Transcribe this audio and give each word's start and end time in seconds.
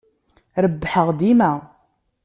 Rebbḥeɣ 0.63 1.07
dima. 1.19 1.51